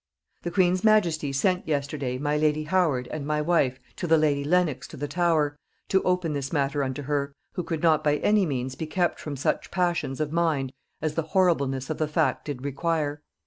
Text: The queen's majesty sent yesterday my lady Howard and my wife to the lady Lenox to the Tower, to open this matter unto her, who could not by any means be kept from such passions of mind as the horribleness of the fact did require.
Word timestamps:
The 0.41 0.49
queen's 0.49 0.83
majesty 0.83 1.31
sent 1.31 1.67
yesterday 1.67 2.17
my 2.17 2.35
lady 2.35 2.63
Howard 2.63 3.07
and 3.09 3.23
my 3.23 3.39
wife 3.39 3.79
to 3.97 4.07
the 4.07 4.17
lady 4.17 4.43
Lenox 4.43 4.87
to 4.87 4.97
the 4.97 5.07
Tower, 5.07 5.59
to 5.89 6.01
open 6.01 6.33
this 6.33 6.51
matter 6.51 6.83
unto 6.83 7.03
her, 7.03 7.35
who 7.53 7.61
could 7.61 7.83
not 7.83 8.03
by 8.03 8.15
any 8.15 8.47
means 8.47 8.73
be 8.73 8.87
kept 8.87 9.19
from 9.19 9.35
such 9.35 9.69
passions 9.69 10.19
of 10.19 10.31
mind 10.31 10.73
as 11.03 11.13
the 11.13 11.21
horribleness 11.37 11.91
of 11.91 11.99
the 11.99 12.07
fact 12.07 12.45
did 12.45 12.63
require. 12.65 13.21